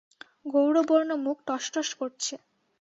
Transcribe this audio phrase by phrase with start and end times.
[0.45, 2.33] গৌরবর্ণ মুখ টস টস করছে।